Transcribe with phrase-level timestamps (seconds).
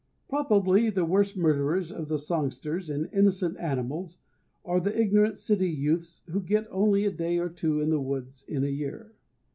[0.27, 4.17] Probably the worst murderers of songsters and innocent animals
[4.65, 8.43] are the ignorant city youths who get only a day or two in the woods
[8.47, 9.13] in a year.